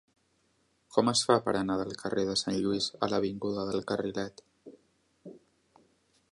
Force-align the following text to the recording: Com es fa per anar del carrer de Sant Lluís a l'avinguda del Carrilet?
Com 0.95 1.11
es 1.11 1.21
fa 1.27 1.35
per 1.47 1.53
anar 1.59 1.75
del 1.81 1.93
carrer 1.99 2.23
de 2.29 2.35
Sant 2.43 2.57
Lluís 2.63 2.89
a 3.07 3.11
l'avinguda 3.13 3.69
del 3.71 3.87
Carrilet? 3.93 4.45